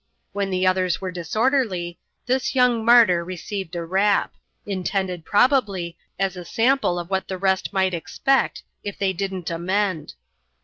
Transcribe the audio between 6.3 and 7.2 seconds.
a sample of